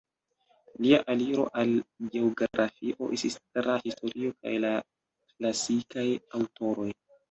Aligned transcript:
Lia 0.85 0.99
aliro 1.13 1.45
al 1.65 1.75
geografio 2.17 3.11
estis 3.19 3.39
tra 3.45 3.79
historio 3.87 4.35
kaj 4.43 4.59
la 4.67 4.75
klasikaj 5.25 6.13
aŭtoroj. 6.39 6.95